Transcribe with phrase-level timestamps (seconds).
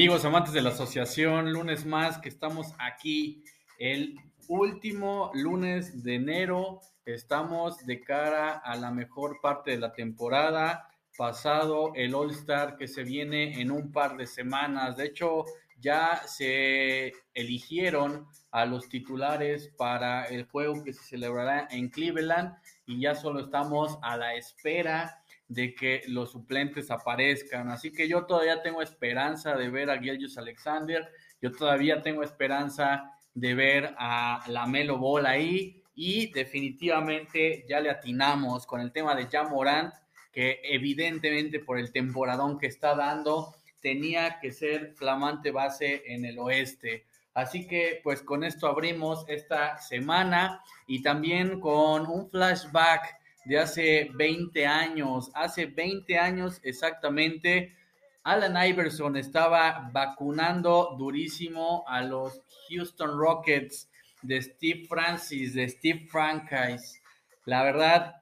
[0.00, 3.44] Amigos amantes de la asociación, lunes más que estamos aquí,
[3.78, 4.18] el
[4.48, 11.92] último lunes de enero, estamos de cara a la mejor parte de la temporada, pasado
[11.94, 14.96] el All Star que se viene en un par de semanas.
[14.96, 15.44] De hecho,
[15.78, 22.54] ya se eligieron a los titulares para el juego que se celebrará en Cleveland
[22.86, 25.19] y ya solo estamos a la espera
[25.50, 27.70] de que los suplentes aparezcan.
[27.70, 31.10] Así que yo todavía tengo esperanza de ver a Gilgius Alexander,
[31.42, 37.90] yo todavía tengo esperanza de ver a la Melo Ball ahí y definitivamente ya le
[37.90, 39.92] atinamos con el tema de Jamorant,
[40.30, 46.38] que evidentemente por el temporadón que está dando tenía que ser flamante base en el
[46.38, 47.06] oeste.
[47.34, 54.10] Así que pues con esto abrimos esta semana y también con un flashback de hace
[54.14, 55.30] 20 años.
[55.34, 57.74] Hace 20 años exactamente,
[58.22, 63.88] Alan Iverson estaba vacunando durísimo a los Houston Rockets
[64.22, 67.00] de Steve Francis, de Steve Franchise.
[67.46, 68.16] La verdad,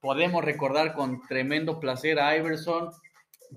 [0.00, 2.90] podemos recordar con tremendo placer a Iverson,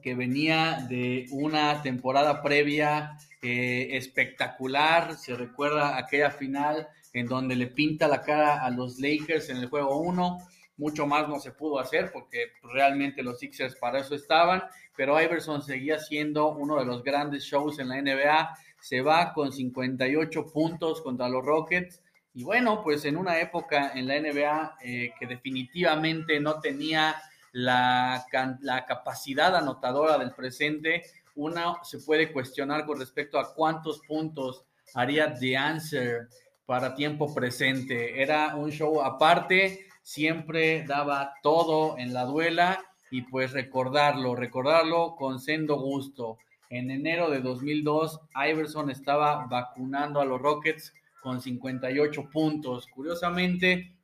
[0.02, 5.16] que venía de una temporada previa eh, espectacular.
[5.16, 9.68] Se recuerda aquella final en donde le pinta la cara a los Lakers en el
[9.68, 10.40] juego 1
[10.78, 14.64] mucho más no se pudo hacer porque realmente los Sixers para eso estaban,
[14.96, 19.52] pero Iverson seguía siendo uno de los grandes shows en la NBA, se va con
[19.52, 22.02] 58 puntos contra los Rockets
[22.34, 27.16] y bueno, pues en una época en la NBA eh, que definitivamente no tenía
[27.52, 28.26] la,
[28.62, 31.04] la capacidad anotadora del presente,
[31.36, 36.28] una se puede cuestionar con respecto a cuántos puntos haría The Answer
[36.66, 38.22] para tiempo presente.
[38.22, 45.40] Era un show aparte, siempre daba todo en la duela y pues recordarlo, recordarlo con
[45.40, 46.38] sendo gusto.
[46.70, 48.20] En enero de 2002,
[48.50, 52.88] Iverson estaba vacunando a los Rockets con 58 puntos.
[52.88, 53.96] Curiosamente,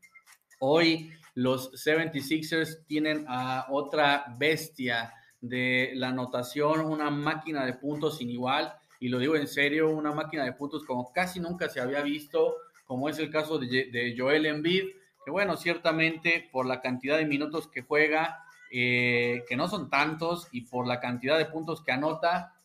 [0.59, 8.29] hoy los 76ers tienen a otra bestia de la anotación, una máquina de puntos sin
[8.29, 12.01] igual, y lo digo en serio, una máquina de puntos como casi nunca se había
[12.01, 14.83] visto, como es el caso de, Joel Embiid,
[15.29, 20.61] bueno, ciertamente por la cantidad de minutos que juega, eh, que no son tantos, y
[20.61, 22.55] por la cantidad de puntos que anota,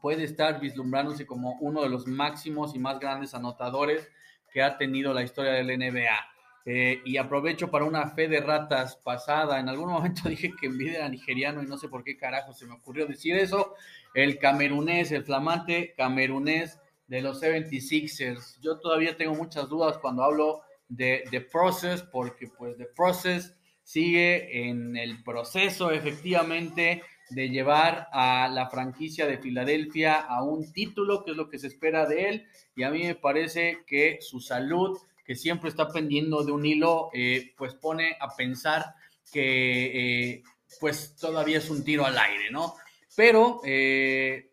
[0.00, 4.08] puede estar vislumbrándose como uno de los máximos y más grandes anotadores
[4.52, 6.32] que ha tenido la historia del NBA.
[6.64, 9.58] Eh, y aprovecho para una fe de ratas pasada.
[9.58, 12.66] En algún momento dije que Envidia era nigeriano y no sé por qué carajo se
[12.66, 13.74] me ocurrió decir eso.
[14.14, 18.60] El camerunés, el flamante camerunés de los 76ers.
[18.60, 20.62] Yo todavía tengo muchas dudas cuando hablo
[20.96, 28.48] de The Process, porque pues The Process sigue en el proceso efectivamente de llevar a
[28.48, 32.46] la franquicia de Filadelfia a un título, que es lo que se espera de él,
[32.76, 37.08] y a mí me parece que su salud, que siempre está pendiendo de un hilo,
[37.14, 38.94] eh, pues pone a pensar
[39.32, 40.42] que eh,
[40.78, 42.74] pues todavía es un tiro al aire, ¿no?
[43.16, 44.50] Pero eh,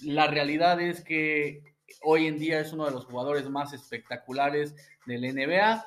[0.00, 1.62] la realidad es que
[2.02, 4.74] hoy en día es uno de los jugadores más espectaculares
[5.08, 5.84] del NBA,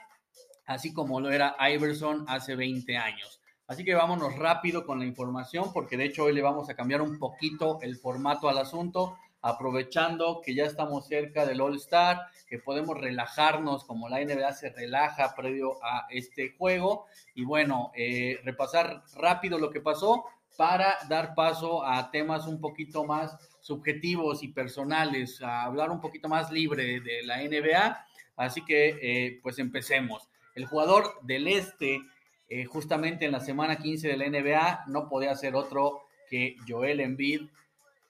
[0.66, 3.40] así como lo era Iverson hace 20 años.
[3.68, 7.02] Así que vámonos rápido con la información, porque de hecho hoy le vamos a cambiar
[7.02, 12.60] un poquito el formato al asunto, aprovechando que ya estamos cerca del All Star, que
[12.60, 17.06] podemos relajarnos como la NBA se relaja previo a este juego.
[17.34, 20.26] Y bueno, eh, repasar rápido lo que pasó
[20.58, 26.28] para dar paso a temas un poquito más subjetivos y personales, a hablar un poquito
[26.28, 28.06] más libre de la NBA.
[28.42, 30.28] Así que, eh, pues empecemos.
[30.56, 32.02] El jugador del Este,
[32.50, 37.02] eh, justamente en la semana 15 de la NBA, no podía ser otro que Joel
[37.02, 37.42] Embiid,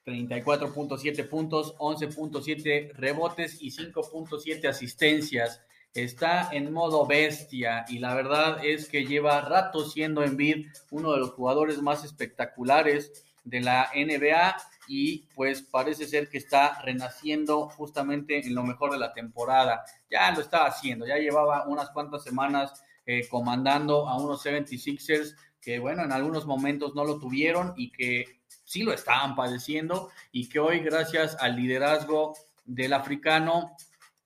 [0.06, 5.60] 34.7 puntos, 11.7 rebotes y 5.7 asistencias.
[5.92, 11.18] Está en modo bestia y la verdad es que lleva rato siendo Embiid uno de
[11.18, 14.56] los jugadores más espectaculares de la NBA
[14.88, 19.84] y pues parece ser que está renaciendo justamente en lo mejor de la temporada.
[20.12, 25.78] Ya lo estaba haciendo, ya llevaba unas cuantas semanas eh, comandando a unos 76ers que
[25.78, 30.58] bueno, en algunos momentos no lo tuvieron y que sí lo estaban padeciendo y que
[30.58, 33.76] hoy gracias al liderazgo del africano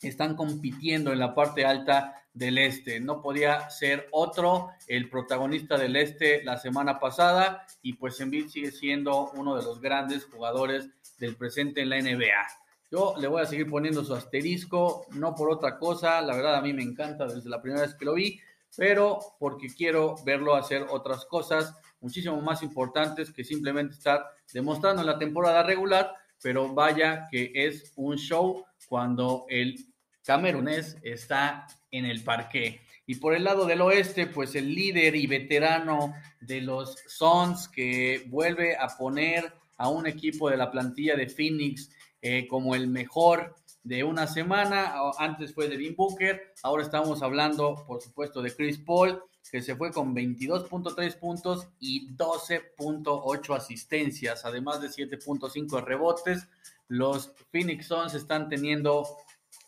[0.00, 3.00] están compitiendo en la parte alta del este.
[3.00, 8.73] No podía ser otro el protagonista del este la semana pasada y pues Embiid sigue
[8.73, 10.88] siendo uno de los grandes jugadores
[11.19, 12.47] del presente en la NBA.
[12.91, 16.62] Yo le voy a seguir poniendo su asterisco, no por otra cosa, la verdad a
[16.62, 18.41] mí me encanta desde la primera vez que lo vi,
[18.77, 25.06] pero porque quiero verlo hacer otras cosas muchísimo más importantes que simplemente estar demostrando en
[25.06, 29.77] la temporada regular pero vaya que es un show cuando el
[30.25, 32.81] camerunés está en el parque.
[33.06, 38.25] Y por el lado del oeste, pues el líder y veterano de los Suns que
[38.29, 41.91] vuelve a poner a un equipo de la plantilla de Phoenix
[42.28, 44.94] eh, como el mejor de una semana.
[45.17, 49.76] Antes fue de Dean Booker, ahora estamos hablando, por supuesto, de Chris Paul, que se
[49.76, 56.49] fue con 22.3 puntos y 12.8 asistencias, además de 7.5 rebotes.
[56.88, 59.06] Los Phoenix Suns están teniendo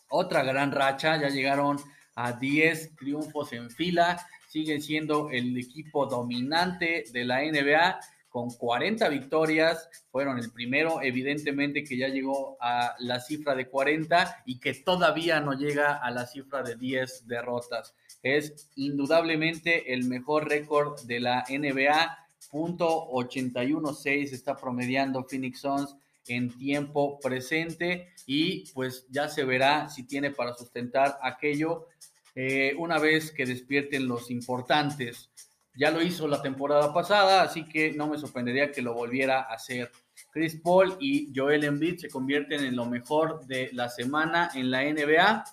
[0.09, 1.77] otra gran racha, ya llegaron
[2.15, 4.19] a 10 triunfos en fila,
[4.49, 11.83] siguen siendo el equipo dominante de la NBA con 40 victorias, fueron el primero evidentemente
[11.83, 16.25] que ya llegó a la cifra de 40 y que todavía no llega a la
[16.25, 17.93] cifra de 10 derrotas.
[18.21, 25.95] Es indudablemente el mejor récord de la NBA, punto 81.6 está promediando Phoenix Suns
[26.27, 31.87] en tiempo presente y pues ya se verá si tiene para sustentar aquello
[32.35, 35.29] eh, una vez que despierten los importantes.
[35.75, 39.53] Ya lo hizo la temporada pasada, así que no me sorprendería que lo volviera a
[39.53, 39.91] hacer.
[40.31, 44.83] Chris Paul y Joel Embiid se convierten en lo mejor de la semana en la
[44.83, 45.43] NBA.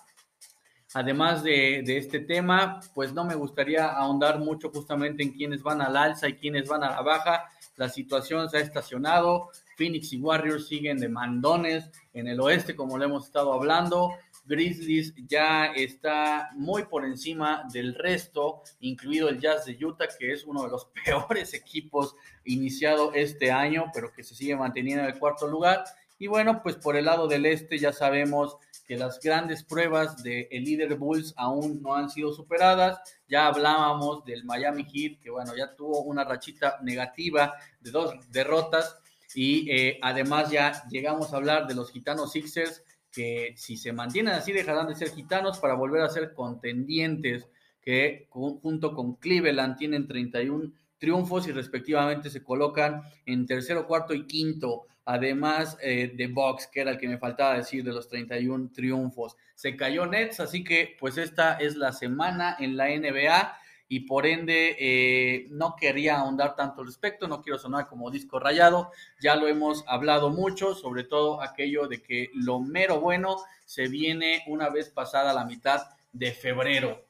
[0.93, 5.97] Además de, este tema, pues no me gustaría ahondar mucho justamente en quiénes van al
[5.97, 7.45] alza y quiénes van a la baja.
[7.75, 9.49] La situación se ha estacionado.
[9.75, 14.13] Phoenix y Warriors siguen de mandones en el oeste, como lo hemos estado hablando.
[14.47, 20.45] Grizzlies ya está muy por encima del resto, incluido el Jazz de Utah, que es
[20.45, 22.15] uno de los peores equipos
[22.45, 25.83] iniciado este año, pero que se sigue manteniendo en el cuarto lugar.
[26.19, 28.57] Y bueno, pues por el lado del este ya sabemos
[28.87, 32.99] que las grandes pruebas del líder Bulls aún no han sido superadas.
[33.27, 38.97] Ya hablábamos del Miami Heat, que bueno, ya tuvo una rachita negativa de dos derrotas
[39.35, 42.83] y eh, además ya llegamos a hablar de los gitanos Sixers,
[43.17, 47.47] que si se mantienen así dejarán de ser gitanos para volver a ser contendientes,
[47.81, 54.27] que junto con Cleveland tienen 31 triunfos y respectivamente se colocan en tercero, cuarto y
[54.27, 58.69] quinto, además eh, de Box, que era el que me faltaba decir de los 31
[58.71, 59.35] triunfos.
[59.55, 63.57] Se cayó Nets, así que pues esta es la semana en la NBA
[63.89, 68.39] y por ende eh, no quería ahondar tanto al respecto, no quiero sonar como disco
[68.39, 68.91] rayado,
[69.21, 74.43] ya lo hemos hablado mucho, sobre todo aquello de que lo mero bueno se viene
[74.47, 75.81] una vez pasada la mitad
[76.11, 77.05] de febrero.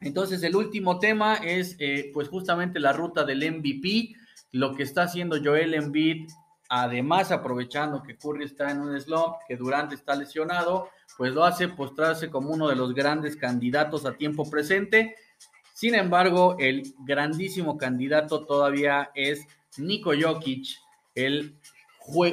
[0.00, 4.14] Entonces el último tema es eh, pues justamente la ruta del MVP,
[4.52, 6.28] lo que está haciendo Joel Embiid,
[6.68, 11.68] además aprovechando que Curry está en un slump, que Durant está lesionado, pues lo hace
[11.68, 15.14] postrarse como uno de los grandes candidatos a tiempo presente
[15.82, 19.44] sin embargo, el grandísimo candidato todavía es
[19.78, 20.78] Nico Jokic,
[21.16, 21.58] el,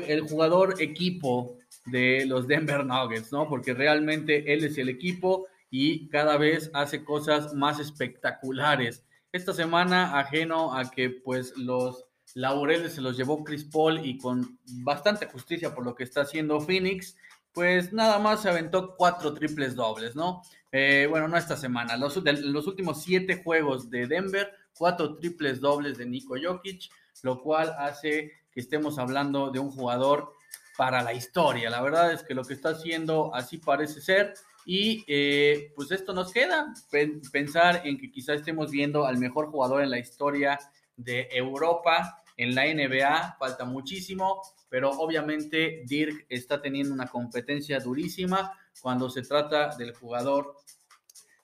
[0.05, 1.57] el jugador equipo
[1.87, 3.49] de los Denver Nuggets, ¿no?
[3.49, 9.03] Porque realmente él es el equipo y cada vez hace cosas más espectaculares.
[9.31, 12.05] Esta semana, ajeno a que pues los
[12.35, 16.61] laureles se los llevó Chris Paul y con bastante justicia por lo que está haciendo
[16.61, 17.17] Phoenix,
[17.51, 20.44] pues nada más se aventó cuatro triples dobles, ¿no?
[20.71, 25.97] Eh, bueno, no esta semana, los, los últimos siete juegos de Denver, cuatro triples dobles
[25.97, 26.90] de Nico Jokic,
[27.23, 30.33] lo cual hace que estemos hablando de un jugador
[30.78, 31.69] para la historia.
[31.69, 34.33] La verdad es que lo que está haciendo así parece ser.
[34.66, 36.73] Y eh, pues esto nos queda,
[37.31, 40.59] pensar en que quizá estemos viendo al mejor jugador en la historia
[40.95, 48.57] de Europa en la NBA, falta muchísimo, pero obviamente Dirk está teniendo una competencia durísima
[48.81, 50.56] cuando se trata del jugador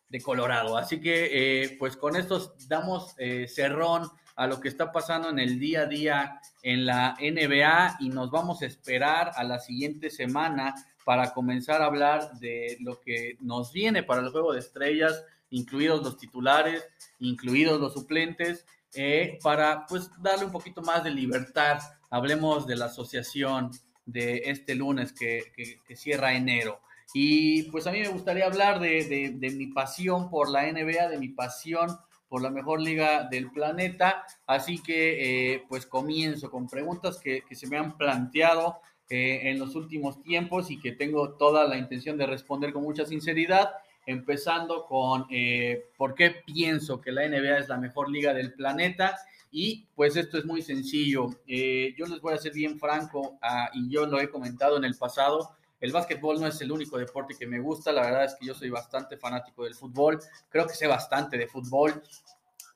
[0.10, 0.78] de Colorado.
[0.78, 5.40] Así que eh, pues con esto damos eh, cerrón a lo que está pasando en
[5.40, 10.10] el día a día en la NBA y nos vamos a esperar a la siguiente
[10.10, 15.24] semana para comenzar a hablar de lo que nos viene para el juego de estrellas,
[15.52, 16.84] incluidos los titulares,
[17.20, 21.80] incluidos los suplentes, eh, para pues darle un poquito más de libertad.
[22.10, 23.72] Hablemos de la asociación
[24.06, 25.54] de este lunes que
[25.96, 26.82] cierra enero.
[27.18, 31.18] Y pues a mí me gustaría hablar de, de, mi pasión por la NBA, de
[31.18, 34.26] mi pasión por la mejor liga del planeta.
[34.46, 39.60] Así que eh, pues comienzo con preguntas que, que se me han planteado eh, en
[39.60, 43.72] los últimos tiempos y que tengo toda la intención de responder con mucha sinceridad.
[44.06, 49.18] Empezando con eh, por qué pienso que la NBA es la mejor liga del planeta.
[49.52, 51.30] Y pues esto es muy sencillo.
[51.48, 54.98] yo les voy a ser bien franco ah, y yo lo he comentado en el
[54.98, 58.46] pasado el básquetbol no es el único deporte que me gusta, la verdad es que
[58.46, 62.02] yo soy bastante fanático del fútbol, creo que sé bastante de fútbol,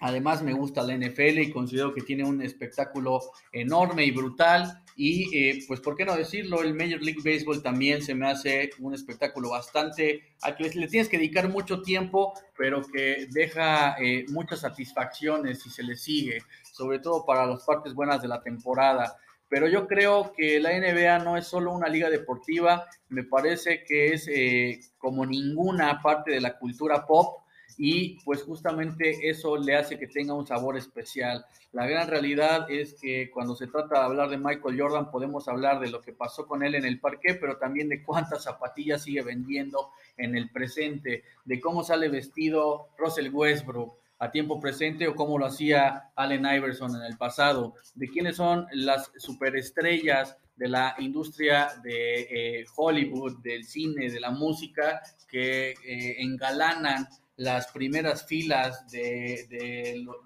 [0.01, 3.19] Además me gusta la NFL y considero que tiene un espectáculo
[3.51, 4.81] enorme y brutal.
[4.95, 6.61] Y eh, pues, ¿por qué no decirlo?
[6.61, 11.09] El Major League Baseball también se me hace un espectáculo bastante, a que le tienes
[11.09, 16.99] que dedicar mucho tiempo, pero que deja eh, muchas satisfacciones si se le sigue, sobre
[16.99, 19.17] todo para las partes buenas de la temporada.
[19.49, 24.13] Pero yo creo que la NBA no es solo una liga deportiva, me parece que
[24.13, 27.39] es eh, como ninguna parte de la cultura pop
[27.81, 31.45] y pues justamente eso le hace que tenga un sabor especial.
[31.71, 35.79] La gran realidad es que cuando se trata de hablar de Michael Jordan podemos hablar
[35.79, 39.21] de lo que pasó con él en el parque, pero también de cuántas zapatillas sigue
[39.21, 45.37] vendiendo en el presente, de cómo sale vestido Russell Westbrook a tiempo presente o cómo
[45.37, 51.69] lo hacía Allen Iverson en el pasado, de quiénes son las superestrellas de la industria
[51.81, 52.21] de
[52.59, 57.07] eh, Hollywood, del cine, de la música, que eh, engalanan
[57.37, 59.47] las primeras filas de,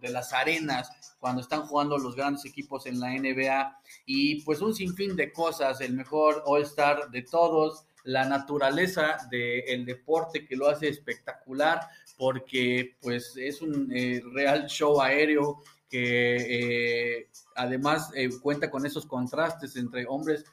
[0.01, 4.73] de, las arenas cuando están jugando los grandes equipos en la NBA y pues un
[4.73, 10.89] sinfín de cosas, el mejor All-Star de todos, la naturaleza del deporte que lo hace
[10.89, 11.81] espectacular
[12.17, 19.05] porque pues es un eh, real show aéreo que eh, además eh, cuenta con esos
[19.05, 20.46] contrastes entre hombres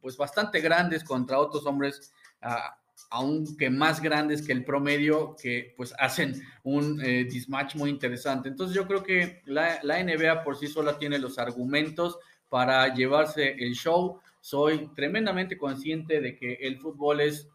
[0.00, 2.74] pues bastante grandes contra otros hombres uh,
[3.10, 8.48] aunque más grandes que el promedio, que pues hacen un dismatch muy interesante.
[8.48, 12.18] Entonces yo creo que la, NBA por sí sola tiene los argumentos
[12.48, 14.20] para llevarse el show.
[14.40, 17.48] Soy tremendamente consciente de que el fútbol es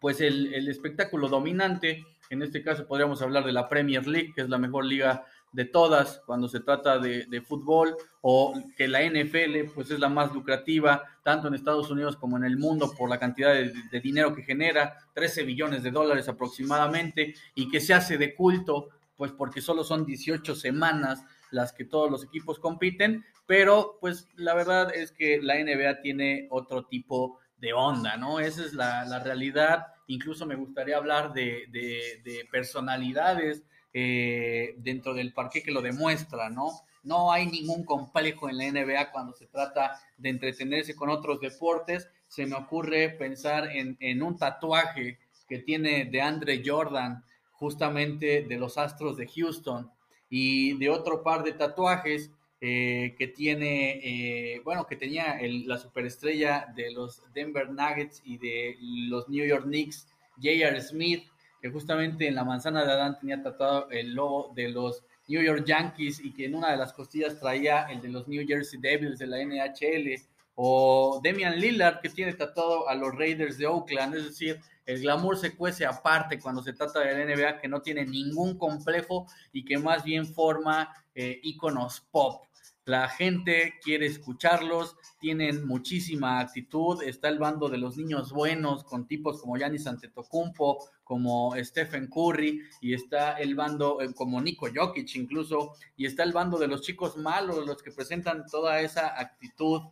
[0.00, 2.06] pues el, el espectáculo dominante.
[2.30, 5.64] En este caso podríamos hablar de la Premier League, que es la mejor liga de
[5.64, 11.02] todas cuando se trata de, fútbol o que la NFL pues es la más lucrativa
[11.22, 14.98] tanto en Estados Unidos como en el mundo por la cantidad de, dinero que genera,
[15.14, 20.04] 13 billones de dólares aproximadamente y que se hace de culto pues porque solo son
[20.04, 25.54] 18 semanas las que todos los equipos compiten, pero pues la verdad es que la
[25.54, 28.40] NBA tiene otro tipo de onda, ¿no?
[28.40, 29.86] Esa es la, realidad.
[30.08, 33.62] Incluso me gustaría hablar de, de personalidades
[33.94, 36.82] eh, dentro del parque que lo demuestra, ¿no?
[37.02, 42.06] No hay ningún complejo en la NBA cuando se trata de entretenerse con otros deportes.
[42.26, 48.76] Se me ocurre pensar en, un tatuaje que tiene de Andre Jordan, justamente de los
[48.76, 49.90] Astros de Houston,
[50.28, 56.66] y de otro par de tatuajes eh, que tiene, eh, bueno, que tenía la superestrella
[56.74, 60.80] de los Denver Nuggets y de los New York Knicks, J.R.
[60.80, 61.24] Smith,
[61.60, 65.64] que justamente en la manzana de Adán tenía tatuado el logo de los New York
[65.66, 69.18] Yankees y que en una de las costillas traía el de los New Jersey Devils
[69.18, 70.14] de la NHL,
[70.60, 75.36] o Demian Lillard que tiene tatuado a los Raiders de Oakland, es decir, el glamour
[75.36, 79.64] se cuece aparte cuando se trata de la NBA que no tiene ningún complejo y
[79.64, 82.47] que más bien forma eh, iconos pop.
[82.88, 87.02] La gente quiere escucharlos, tienen muchísima actitud.
[87.02, 92.62] Está el bando de los niños buenos con tipos como Giannis Antetokounmpo, como Stephen Curry,
[92.80, 96.80] y está el bando eh, como Nico Jokic incluso, y está el bando de los
[96.80, 99.82] chicos malos, los que presentan toda esa actitud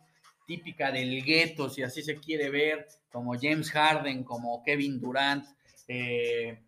[0.47, 5.45] típica del gueto, si así se quiere ver, como James Harden, como Kevin Durant.
[5.87, 6.63] Eh,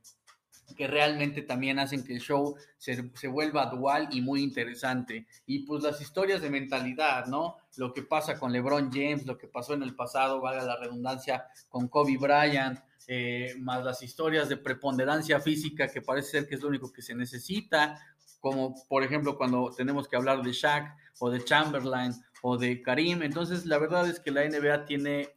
[0.75, 5.27] que realmente también hacen que el show se, se, vuelva dual y muy interesante.
[5.45, 7.57] Y pues las historias de mentalidad, ¿no?
[7.77, 11.45] Lo que pasa con LeBron James, lo que pasó en el pasado, valga la redundancia,
[11.69, 16.61] con Kobe Bryant, eh, más las historias de preponderancia física, que parece ser que es
[16.61, 17.99] lo único que se necesita,
[18.39, 23.23] como por ejemplo cuando tenemos que hablar de Shaq o de Chamberlain o de Karim.
[23.23, 25.29] Entonces, la verdad es que la NBA tiene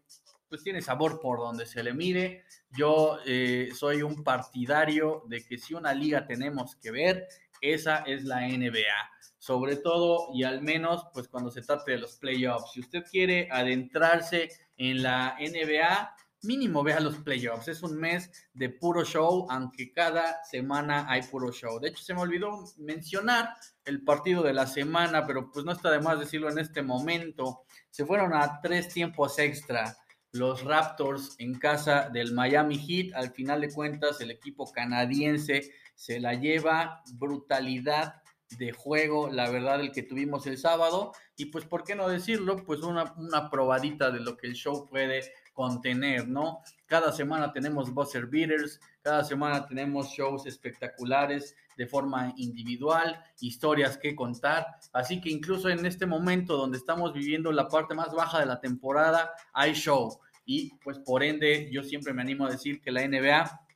[0.53, 2.45] pues tiene sabor por donde se le mire.
[2.77, 7.27] Yo eh, soy un partidario de que si una liga tenemos que ver,
[7.63, 9.11] esa es la NBA.
[9.39, 12.73] Sobre todo y al menos, pues cuando se trate de los playoffs.
[12.75, 17.69] Si usted quiere adentrarse en la NBA, mínimo vea los playoffs.
[17.69, 21.81] Es un mes de puro show, aunque cada semana hay puro show.
[21.81, 23.55] De hecho, se me olvidó mencionar
[23.87, 27.63] el partido de la semana, pero pues no está de más decirlo en este momento.
[27.89, 29.97] Se fueron a tres tiempos extra
[30.33, 33.15] los Raptors en casa del Miami Heat.
[33.15, 38.23] Al final de cuentas, el equipo canadiense se la lleva brutalidad
[38.59, 41.13] de juego, la verdad, el que tuvimos el sábado.
[41.37, 42.65] Y pues, ¿por qué no decirlo?
[42.65, 45.23] Pues una, una probadita de lo que el show puede
[45.53, 46.63] contener, ¿no?
[46.87, 54.15] Cada semana tenemos buzzer beaters, cada semana tenemos shows espectaculares de forma individual, historias que
[54.15, 54.67] contar.
[54.93, 58.61] Así que incluso en este momento donde estamos viviendo la parte más baja de la
[58.61, 60.19] temporada, hay show.
[60.45, 63.67] Y pues por ende yo siempre me animo a decir que la NBA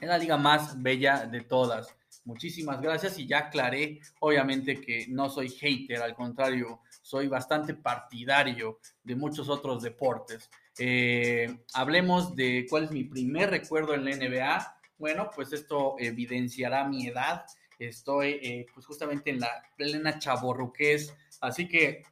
[0.00, 1.94] es la liga más bella de todas.
[2.24, 8.78] Muchísimas gracias y ya aclaré, obviamente que no soy hater, al contrario, soy bastante partidario
[9.02, 10.50] de muchos otros deportes.
[10.78, 14.76] Eh, hablemos de cuál es mi primer recuerdo en la NBA.
[14.98, 17.44] Bueno, pues esto evidenciará mi edad.
[17.78, 22.02] Estoy eh, pues justamente en la plena chaborruquez, así que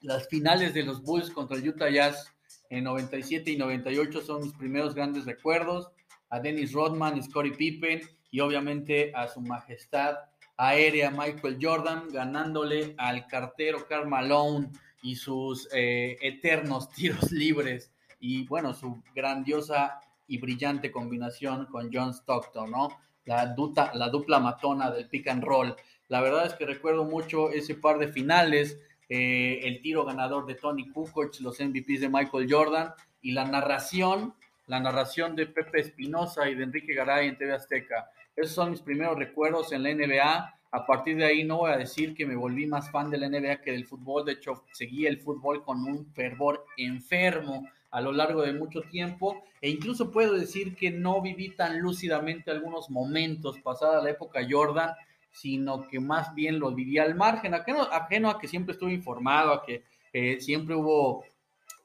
[0.00, 2.32] las finales de los Bulls contra el Utah Jazz
[2.68, 5.90] en 97 y 98 son mis primeros grandes recuerdos.
[6.30, 10.16] A Dennis Rodman, Scottie Pippen y obviamente a su majestad
[10.56, 14.70] aérea Michael Jordan ganándole al cartero Karl Malone
[15.02, 17.93] y sus eh, eternos tiros libres
[18.24, 22.88] y bueno, su grandiosa y brillante combinación con John Stockton, ¿no?
[23.26, 23.54] La,
[23.92, 25.76] la dupla matona del pick and roll.
[26.08, 30.54] La verdad es que recuerdo mucho ese par de finales, eh, el tiro ganador de
[30.54, 34.32] Tony Kukoc, los MVPs de Michael Jordan y la narración,
[34.68, 38.10] la narración de Pepe Espinosa y de Enrique Garay en TV Azteca.
[38.34, 40.54] Esos son mis primeros recuerdos en la NBA.
[40.70, 43.28] A partir de ahí no voy a decir que me volví más fan de la
[43.28, 44.24] NBA que del fútbol.
[44.24, 49.44] De hecho, seguí el fútbol con un fervor enfermo a lo largo de mucho tiempo
[49.60, 54.90] e incluso puedo decir que no viví tan lúcidamente algunos momentos pasada la época Jordan,
[55.30, 57.88] sino que más bien lo viví al margen, ajeno,
[58.28, 61.24] a que siempre estuve informado, a que eh, siempre hubo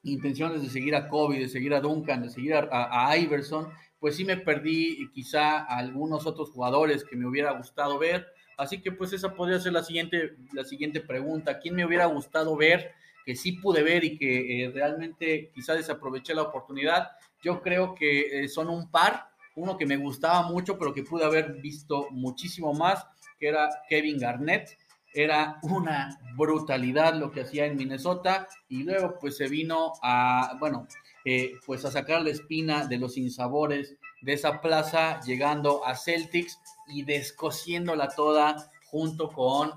[0.02, 3.68] intenciones de seguir a Kobe, de seguir a Duncan, de seguir a, Iverson,
[4.00, 8.26] pues sí me perdí quizá a algunos otros jugadores que me hubiera gustado ver.
[8.58, 11.60] Así que pues esa podría ser la siguiente, la siguiente pregunta.
[11.60, 12.94] ¿Quién me hubiera gustado ver?
[13.30, 17.12] Que sí pude ver y que eh, realmente quizás desaproveché la oportunidad.
[17.40, 21.24] Yo creo que eh, son un par, uno que me gustaba mucho, pero que pude
[21.24, 23.06] haber visto muchísimo más,
[23.38, 24.76] que era Kevin Garnett.
[25.14, 30.88] Era una brutalidad lo que hacía en Minnesota y luego pues se vino a, bueno,
[31.24, 36.58] eh, pues a sacar la espina de los insabores de esa plaza, llegando a Celtics
[36.88, 39.70] y descosiéndola toda junto con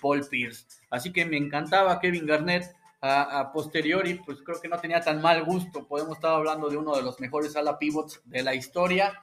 [0.00, 0.66] Paul Pierce.
[0.88, 5.44] Así que me encantaba Kevin Garnett, a, posteriori, pues creo que no tenía tan mal
[5.44, 5.86] gusto.
[5.86, 9.20] Podemos estar hablando de uno de los mejores ala pivots de la historia.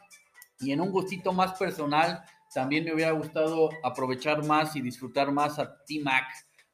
[0.59, 2.21] Y en un gustito más personal,
[2.53, 6.25] también me hubiera gustado aprovechar más y disfrutar más a T-Mac,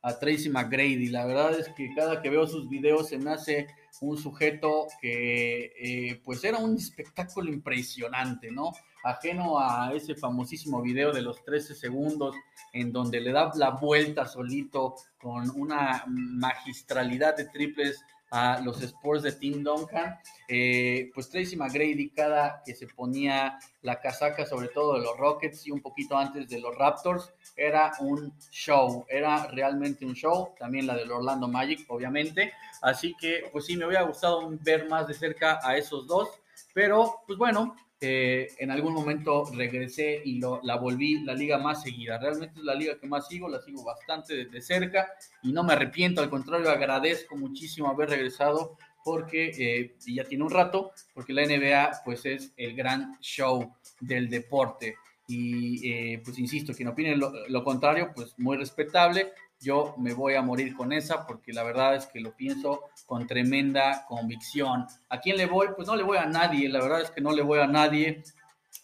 [0.02, 1.10] a Tracy McGrady.
[1.10, 3.68] La verdad es que cada que veo sus videos se me hace
[4.02, 8.72] un sujeto que eh, pues era un espectáculo impresionante, ¿no?
[9.06, 12.36] Ajeno a ese famosísimo video de los 13 segundos
[12.74, 19.24] en donde le da la vuelta solito con una magistralidad de triples a los Sports
[19.24, 24.96] de Tim Duncan, eh, pues Tracy McGrady cada que se ponía la casaca, sobre todo
[24.96, 30.06] de los Rockets y un poquito antes de los Raptors, era un show, era realmente
[30.06, 34.50] un show, también la del Orlando Magic, obviamente, así que pues sí, me hubiera gustado
[34.62, 36.30] ver más de cerca a esos dos,
[36.74, 41.81] pero pues bueno, eh, en algún momento regresé y lo, la volví la liga más
[41.84, 42.17] seguida.
[42.17, 45.08] Realmente es la liga que más sigo, la sigo bastante desde cerca
[45.43, 50.49] y no me arrepiento, al contrario, agradezco muchísimo haber regresado porque eh, ya tiene un
[50.49, 54.95] rato, porque la NBA pues es el gran show del deporte.
[55.27, 60.36] Y eh, pues insisto, quien opine lo, lo contrario, pues muy respetable, yo me voy
[60.36, 64.86] a morir con esa porque la verdad es que lo pienso con tremenda convicción.
[65.10, 65.68] ¿A quién le voy?
[65.76, 68.24] Pues no le voy a nadie, la verdad es que no le voy a nadie.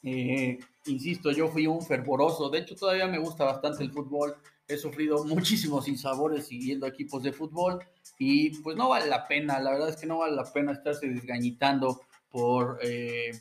[0.03, 4.35] Eh, insisto, yo fui un fervoroso, de hecho todavía me gusta bastante el fútbol,
[4.67, 7.79] he sufrido muchísimos insabores siguiendo equipos de fútbol
[8.17, 11.07] y pues no vale la pena, la verdad es que no vale la pena estarse
[11.07, 12.79] desgañitando por...
[12.81, 13.31] Eh,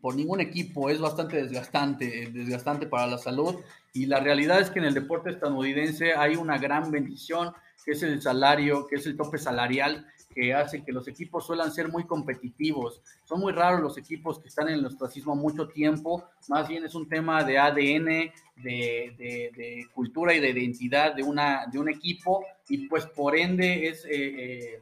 [0.00, 3.54] por ningún equipo, es bastante desgastante, desgastante para la salud
[3.92, 7.52] y la realidad es que en el deporte estadounidense hay una gran bendición,
[7.84, 11.72] que es el salario, que es el tope salarial, que hace que los equipos suelan
[11.72, 13.02] ser muy competitivos.
[13.24, 16.94] Son muy raros los equipos que están en el ostracismo mucho tiempo, más bien es
[16.94, 22.88] un tema de ADN, de, cultura y de identidad de, una, de un equipo, y
[22.88, 24.80] pues por ende es, eh, eh,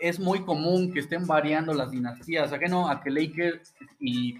[0.00, 4.38] es muy común que estén variando las dinastías, ajeno a que Lakers y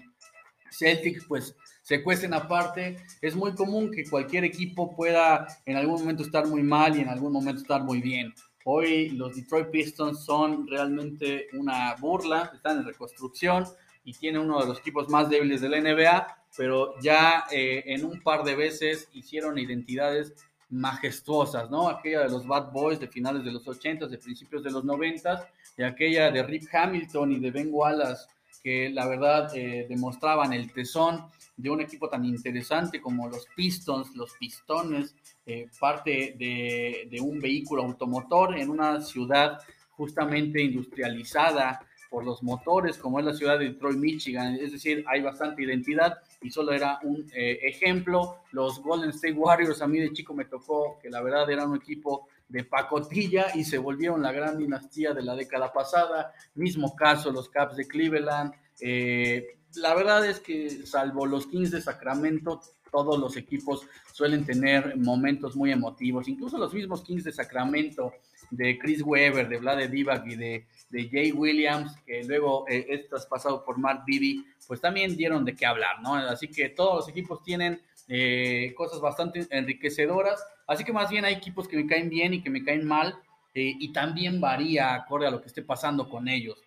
[0.69, 1.55] Celtics pues
[1.89, 2.97] se cuesten aparte.
[3.19, 7.09] Es muy común que cualquier equipo pueda en algún momento estar muy mal y en
[7.09, 8.31] algún momento estar muy bien.
[8.63, 13.65] Hoy los Detroit Pistons son realmente una burla, están en reconstrucción
[14.03, 18.05] y tienen uno de los equipos más débiles de la NBA, pero ya eh, en
[18.05, 20.35] un par de veces hicieron identidades
[20.69, 21.89] majestuosas, ¿no?
[21.89, 25.49] Aquella de los Bad Boys de finales de los 80 de principios de los 90
[25.75, 28.27] y aquella de Rip Hamilton y de Ben Wallace
[28.61, 31.25] que la verdad eh, demostraban el tesón
[31.59, 35.13] de un equipo tan interesante como los Pistons, los Pistones,
[35.45, 39.59] eh, parte de, un vehículo automotor en una ciudad
[39.91, 44.55] justamente industrializada por los motores, como es la ciudad de Detroit, Michigan.
[44.55, 48.37] Es decir, hay bastante identidad y solo era un eh, ejemplo.
[48.53, 51.75] Los Golden State Warriors, a mí de chico me tocó que la verdad era un
[51.75, 56.31] equipo de pacotilla y se volvieron la gran dinastía de la década pasada.
[56.55, 58.53] Mismo caso, los Caps de Cleveland.
[58.79, 64.97] Eh, la verdad es que salvo los Kings de Sacramento, todos los equipos suelen tener
[64.97, 68.13] momentos muy emotivos, incluso los mismos Kings de Sacramento,
[68.49, 73.25] de Chris Weber, de Vlade Divac y de, de Jay Williams, que luego eh, estás
[73.27, 76.15] pasado por Mark Bibby, pues también dieron de qué hablar, ¿no?
[76.15, 81.35] Así que todos los equipos tienen eh, cosas bastante enriquecedoras, así que más bien hay
[81.35, 83.19] equipos que me caen bien y que me caen mal,
[83.53, 86.57] eh, y también varía acorde a lo que esté pasando con ellos.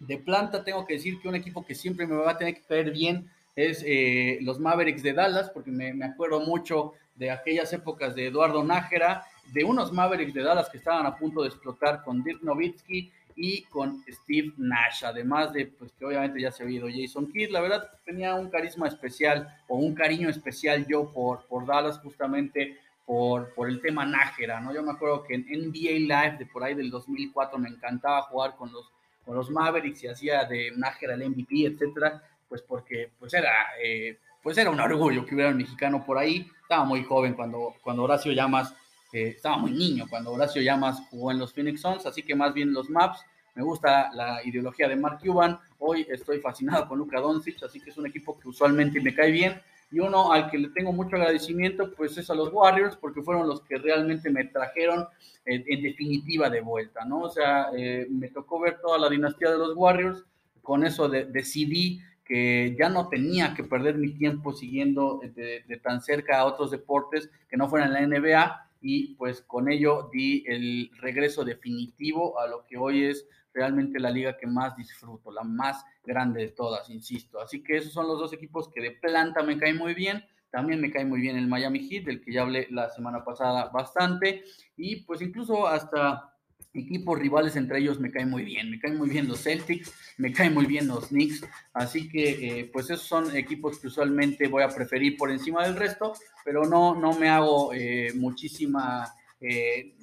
[0.00, 2.62] De planta tengo que decir que un equipo que siempre me va a tener que
[2.62, 7.72] caer bien es eh, los Mavericks de Dallas, porque me, me, acuerdo mucho de aquellas
[7.72, 12.04] épocas de Eduardo Nájera, de unos Mavericks de Dallas que estaban a punto de explotar
[12.04, 16.78] con Dirk Nowitzki y con Steve Nash, además de pues que obviamente ya se había
[16.78, 21.46] ido Jason Kidd, la verdad tenía un carisma especial o un cariño especial yo por,
[21.46, 24.74] por Dallas justamente por, por el tema Nájera, ¿no?
[24.74, 28.56] Yo me acuerdo que en NBA Live de por ahí del 2004 me encantaba jugar
[28.56, 28.90] con los,
[29.28, 34.18] con los Mavericks y hacía de Nájera el MVP, etcétera, pues porque pues era, eh,
[34.42, 36.50] pues era un orgullo que hubiera un mexicano por ahí.
[36.62, 38.74] Estaba muy joven cuando, cuando Horacio Llamas,
[39.12, 42.54] eh, estaba muy niño cuando Horacio Llamas jugó en los Phoenix Suns, así que más
[42.54, 43.22] bien los Maps.
[43.54, 45.58] Me gusta la ideología de Mark Cuban.
[45.78, 49.30] Hoy estoy fascinado con Luka Doncic, así que es un equipo que usualmente me cae
[49.30, 49.60] bien.
[49.90, 53.48] Y uno al que le tengo mucho agradecimiento, pues es a los Warriors, porque fueron
[53.48, 55.06] los que realmente me trajeron
[55.44, 57.20] en, en definitiva de vuelta, ¿no?
[57.22, 60.24] O sea, eh, me tocó ver toda la dinastía de los Warriors,
[60.62, 65.76] con eso de, decidí que ya no tenía que perder mi tiempo siguiendo de, de,
[65.78, 70.44] tan cerca a otros deportes que no fueran la NBA y pues con ello di
[70.46, 75.42] el regreso definitivo a lo que hoy es realmente la liga que más disfruto, la
[75.42, 77.40] más grande de todas, insisto.
[77.40, 80.24] Así que esos son los dos equipos que de planta me caen muy bien.
[80.50, 83.68] También me cae muy bien el Miami Heat, del que ya hablé la semana pasada
[83.68, 84.44] bastante.
[84.76, 86.34] Y pues incluso hasta
[86.74, 88.70] equipos rivales entre ellos me caen muy bien.
[88.70, 91.46] Me caen muy bien los Celtics, me caen muy bien los Knicks.
[91.72, 95.76] Así que, eh, pues esos son equipos que usualmente voy a preferir por encima del
[95.76, 99.14] resto, pero no, no me hago eh, muchísima.
[99.40, 99.94] Eh,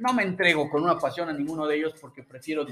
[0.00, 2.66] no me entrego con una pasión a ninguno de ellos porque prefiero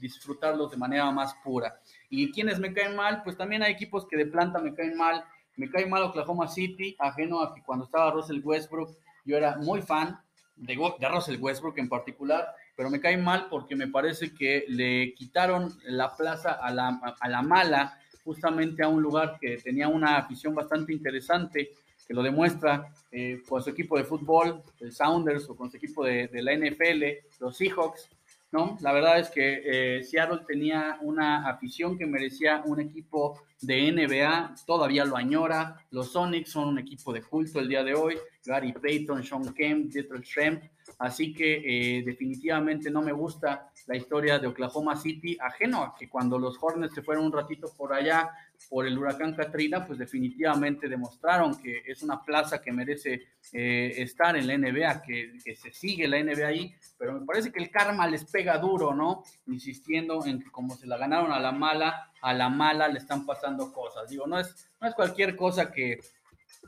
[0.00, 1.80] disfrutarlos de manera más pura.
[2.10, 5.24] Y quienes me caen mal, pues también hay equipos que de planta me caen mal.
[5.56, 9.80] Me cae mal Oklahoma City, ajeno a que cuando estaba Russell Westbrook, yo era muy
[9.82, 10.18] fan
[10.56, 10.74] de,
[11.08, 16.16] Russell Westbrook en particular pero me cae mal porque me parece que le quitaron la
[16.16, 20.92] plaza a la, a la mala, justamente a un lugar que tenía una afición bastante
[20.92, 21.72] interesante,
[22.06, 26.04] que lo demuestra eh, con su equipo de fútbol, el Sounders, o con su equipo
[26.04, 27.04] de, la NFL,
[27.40, 28.08] los Seahawks,
[28.50, 28.76] ¿no?
[28.80, 34.54] La verdad es que eh, Seattle tenía una afición que merecía un equipo de NBA,
[34.66, 35.76] todavía lo añora.
[35.90, 38.18] Los Sonics son un equipo de culto el día de hoy.
[38.44, 40.64] Gary Payton, Sean Kemp, Dietrich Schrempf.
[40.98, 41.62] Así que
[41.98, 46.56] eh, definitivamente no me gusta la historia de Oklahoma City, ajeno a que cuando los
[46.60, 48.30] Hornets se fueron un ratito por allá
[48.68, 53.22] por el huracán Katrina, pues definitivamente demostraron que es una plaza que merece
[53.52, 57.62] eh, estar en la NBA, que, se sigue la NBA ahí, pero me parece que
[57.62, 59.24] el karma les pega duro, ¿no?
[59.46, 63.26] Insistiendo en que como se la ganaron a la mala, a la mala le están
[63.26, 64.08] pasando cosas.
[64.08, 66.00] Digo, no es, no es cualquier cosa que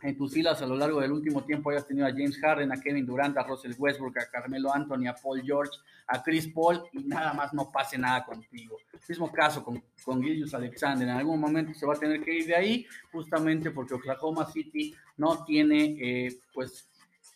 [0.05, 2.79] en tus filas a lo largo del último tiempo hayas tenido a James Harden, a
[2.79, 5.73] Kevin Durant, a Russell Westbrook, a Carmelo Anthony, a Paul George,
[6.07, 8.77] a Chris Paul y nada más no pase nada contigo.
[9.09, 12.47] Mismo caso con, con Gillius Alexander, en algún momento se va a tener que ir
[12.47, 16.87] de ahí justamente porque Oklahoma City no tiene eh, pues,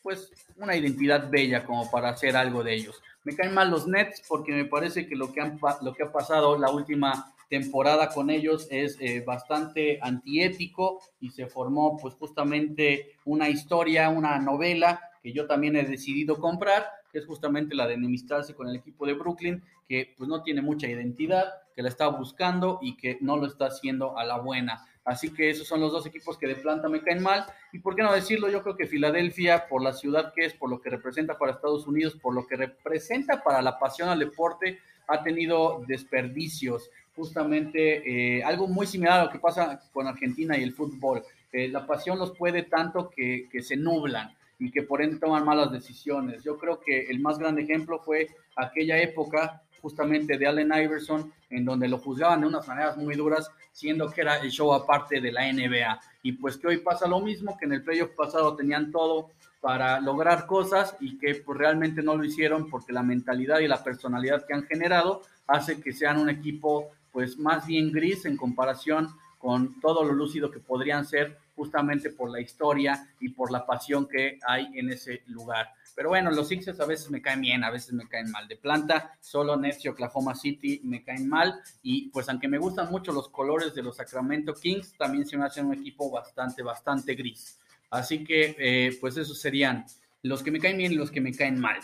[0.03, 3.03] pues una identidad bella como para hacer algo de ellos.
[3.25, 6.13] Me caen mal los Nets porque me parece que lo que, han, lo que ha
[6.13, 13.17] pasado la última temporada con ellos es eh, bastante antiético y se formó pues justamente
[13.25, 17.95] una historia, una novela que yo también he decidido comprar, que es justamente la de
[17.95, 22.09] enemistarse con el equipo de Brooklyn, que pues no tiene mucha identidad, que la está
[22.09, 24.87] buscando y que no lo está haciendo a la buena.
[25.05, 27.47] Así que esos son los dos equipos que de planta me caen mal.
[27.73, 30.69] Y por qué no decirlo, yo creo que Filadelfia, por la ciudad que es, por
[30.69, 34.81] lo que representa para Estados Unidos, por lo que representa para la pasión al deporte,
[35.07, 40.63] ha tenido desperdicios justamente eh, algo muy similar a lo que pasa con Argentina y
[40.63, 41.25] el fútbol.
[41.53, 45.45] Eh, la pasión los puede tanto que, que, se nublan y que por ende toman
[45.45, 46.45] malas decisiones.
[46.45, 51.65] Yo creo que el más grande ejemplo fue aquella época justamente de Allen Iverson, en
[51.65, 55.33] donde lo juzgaban de unas maneras muy duras, siendo que era el show aparte de
[55.33, 56.01] la NBA.
[56.23, 59.99] Y pues que hoy pasa lo mismo, que en el playoff pasado tenían todo para
[60.01, 64.47] lograr cosas y que pues realmente no lo hicieron porque la mentalidad y la personalidad
[64.47, 69.81] que han generado hace que sean un equipo pues más bien gris en comparación con
[69.81, 74.39] todo lo lúcido que podrían ser justamente por la historia y por la pasión que
[74.47, 75.67] hay en ese lugar.
[75.97, 78.47] Pero bueno, los Sixers a veces me caen bien, a veces me caen mal.
[78.47, 81.61] De planta, solo Nets y Oklahoma City me caen mal.
[81.83, 85.45] Y pues aunque me gustan mucho los colores de los Sacramento Kings, también se me
[85.45, 87.59] hacen un equipo bastante, bastante gris.
[87.91, 89.85] Así que eh, pues esos serían
[90.23, 91.81] los que me caen bien y los que me caen mal.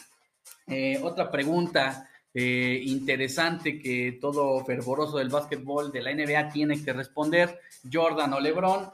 [0.68, 6.92] Eh, otra pregunta eh, interesante que todo fervoroso del básquetbol de la NBA tiene que
[6.92, 8.90] responder, Jordan o LeBron.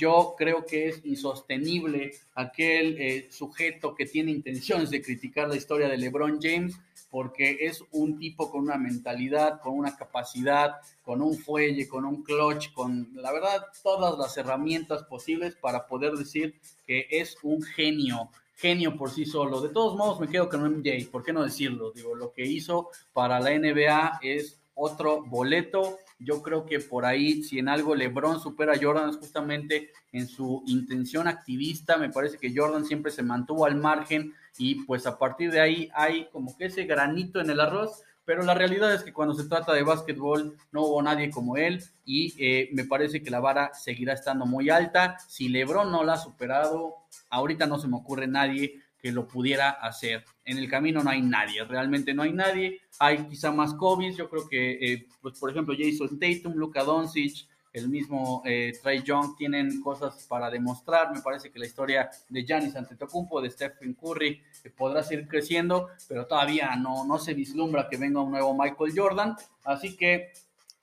[0.00, 5.88] Yo creo que es insostenible aquel eh, sujeto que tiene intenciones de criticar la historia
[5.88, 11.36] de LeBron James porque es un tipo con una mentalidad, con una capacidad, con un
[11.38, 16.54] fuelle, con un clutch, con la verdad todas las herramientas posibles para poder decir
[16.86, 19.60] que es un genio genio por sí solo.
[19.60, 21.92] De todos modos, me quedo con MJ, ¿por qué no decirlo?
[21.92, 25.98] Digo, lo que hizo para la NBA es otro boleto.
[26.18, 30.26] Yo creo que por ahí, si en algo LeBron supera a Jordan, es justamente en
[30.26, 31.96] su intención activista.
[31.96, 35.88] Me parece que Jordan siempre se mantuvo al margen y pues a partir de ahí
[35.94, 39.48] hay como que ese granito en el arroz pero la realidad es que cuando se
[39.48, 43.72] trata de básquetbol no hubo nadie como él y eh, me parece que la vara
[43.72, 45.16] seguirá estando muy alta.
[45.26, 46.96] Si Lebron no la ha superado,
[47.30, 50.26] ahorita no se me ocurre nadie que lo pudiera hacer.
[50.44, 52.82] En el camino no hay nadie, realmente no hay nadie.
[52.98, 57.48] Hay quizá más Kobe, yo creo que, eh, pues por ejemplo, Jason Tatum, Luka Doncic,
[57.78, 61.12] el mismo eh, Trey Young tienen cosas para demostrar.
[61.14, 65.88] Me parece que la historia de Giannis Antetokounmpo, de Stephen Curry, eh, podrá seguir creciendo,
[66.08, 69.36] pero todavía no, no se vislumbra que venga un nuevo Michael Jordan.
[69.64, 70.32] Así que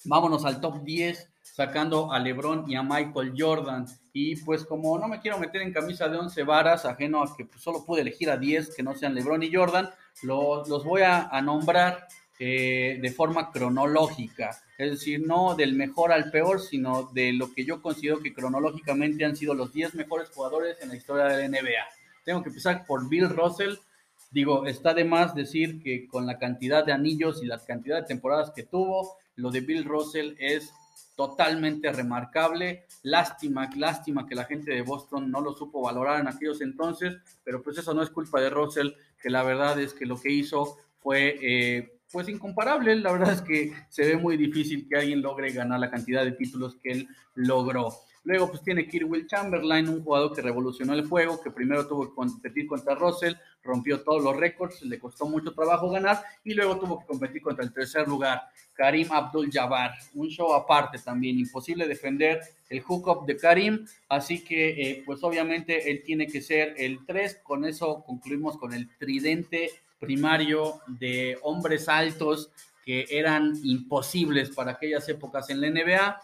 [0.05, 3.85] vámonos al top 10 sacando a LeBron y a Michael Jordan.
[4.11, 7.45] Y pues como no me quiero meter en camisa de 11 varas, ajeno a que
[7.45, 9.89] pues, solo pude elegir a 10 que no sean LeBron y Jordan,
[10.23, 16.31] los voy a, a nombrar eh, de forma cronológica, es decir, no del mejor al
[16.31, 20.77] peor, sino de lo que yo considero que cronológicamente han sido los 10 mejores jugadores
[20.81, 21.85] en la historia de la NBA.
[22.25, 23.75] Tengo que empezar por Bill Russell.
[24.31, 28.07] Digo, está de más decir que con la cantidad de anillos y la cantidad de
[28.07, 30.73] temporadas que tuvo, lo de Bill Russell es
[31.15, 32.83] totalmente remarcable.
[33.03, 37.61] Lástima, lástima que la gente de Boston no lo supo valorar en aquellos entonces, pero
[37.63, 38.89] pues eso no es culpa de Russell,
[39.21, 42.95] que la verdad es que lo que hizo fue eh, pues incomparable.
[42.95, 46.31] La verdad es que se ve muy difícil que alguien logre ganar la cantidad de
[46.31, 47.93] títulos que él logró.
[48.23, 51.85] Luego, pues tiene que ir Will Chamberlain, un jugador que revolucionó el juego, que primero
[51.85, 56.53] tuvo que competir contra Russell, rompió todos los récords, le costó mucho trabajo ganar, y
[56.53, 59.91] luego tuvo que competir contra el tercer lugar, Karim Abdul-Jabbar.
[60.13, 65.91] Un show aparte también, imposible defender el hookup de Karim, así que, eh, pues obviamente,
[65.91, 67.41] él tiene que ser el 3.
[67.43, 69.69] Con eso concluimos con el tridente
[69.99, 72.49] primario de hombres altos
[72.85, 76.21] que eran imposibles para aquellas épocas en la NBA.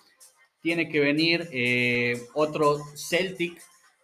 [0.61, 3.61] Tiene que venir eh, otro Celtic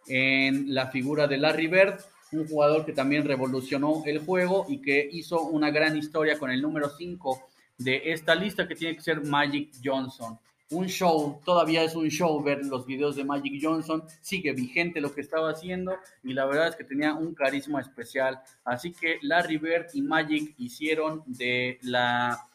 [0.08, 2.00] en la figura de Larry Bird,
[2.32, 6.60] un jugador que también revolucionó el juego y que hizo una gran historia con el
[6.60, 10.38] número 5 de esta lista que tiene que ser Magic Johnson
[10.70, 15.14] un show, todavía es un show ver los videos de Magic Johnson, sigue vigente lo
[15.14, 18.40] que estaba haciendo y la verdad es que tenía un carisma especial.
[18.64, 22.48] Así que Larry Bird y Magic hicieron de la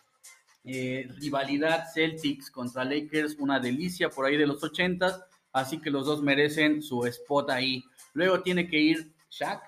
[0.63, 6.05] eh, rivalidad Celtics contra Lakers una delicia por ahí de los 80 así que los
[6.05, 7.83] dos merecen su spot ahí.
[8.13, 9.61] Luego tiene que ir Shaq,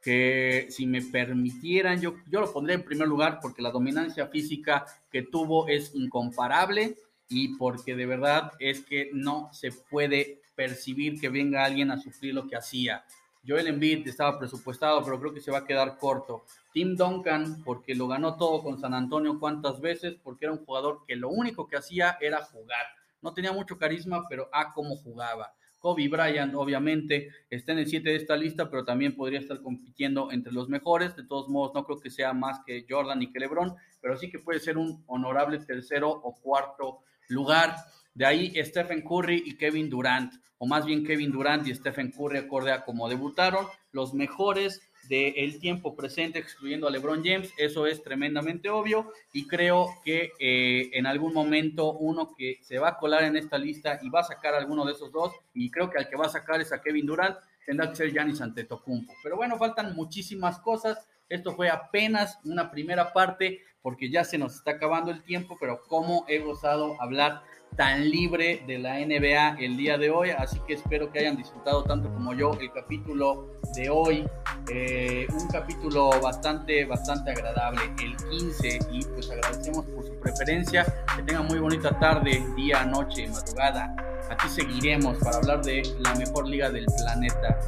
[0.00, 4.86] que si me permitieran, yo, yo lo pondré en primer lugar porque la dominancia física
[5.10, 6.96] que tuvo es incomparable
[7.28, 12.34] y porque de verdad es que no se puede percibir que venga alguien a sufrir
[12.34, 13.04] lo que hacía.
[13.46, 16.44] Joel Embiid estaba presupuestado, pero creo que se va a quedar corto.
[16.72, 21.04] Tim Duncan, porque lo ganó todo con San Antonio cuántas veces, porque era un jugador
[21.06, 22.86] que lo único que hacía era jugar.
[23.22, 25.52] No tenía mucho carisma, pero a cómo jugaba.
[25.78, 30.32] Kobe Bryant, obviamente, está en el 7 de esta lista, pero también podría estar compitiendo
[30.32, 31.14] entre los mejores.
[31.14, 34.28] De todos modos, no creo que sea más que Jordan y que LeBron, pero sí
[34.28, 37.76] que puede ser un honorable tercero o cuarto lugar.
[38.14, 42.38] De ahí Stephen Curry y Kevin Durant, o más bien Kevin Durant y Stephen Curry,
[42.38, 48.02] acorde a como debutaron, los mejores del tiempo presente, excluyendo a LeBron James, eso es
[48.02, 53.24] tremendamente obvio y creo que eh, en algún momento uno que se va a colar
[53.24, 56.08] en esta lista y va a sacar alguno de esos dos, y creo que al
[56.08, 59.12] que va a sacar es a Kevin Durant, tendrá que ser Giannis Antetokounmpo.
[59.22, 64.54] Pero bueno, faltan muchísimas cosas, esto fue apenas una primera parte porque ya se nos
[64.54, 67.42] está acabando el tiempo, pero cómo he gozado hablar
[67.76, 71.82] tan libre de la NBA el día de hoy, así que espero que hayan disfrutado
[71.82, 74.24] tanto como yo el capítulo de hoy,
[74.70, 80.86] eh, un capítulo bastante, bastante agradable, el 15, y pues agradecemos por su preferencia,
[81.16, 83.94] que tengan muy bonita tarde, día, noche, madrugada,
[84.30, 87.58] aquí seguiremos para hablar de la mejor liga del planeta,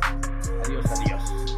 [0.65, 1.49] adiós, adiós.